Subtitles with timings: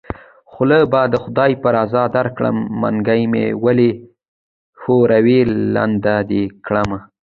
[0.51, 3.91] خوله به د خدای په رضا درکړم منګۍ مې ولی
[4.79, 5.39] ښوروی
[5.75, 6.99] لنده دې کړمه